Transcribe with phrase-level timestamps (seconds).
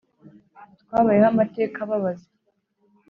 [0.81, 2.27] twabayeho amateka ababaza,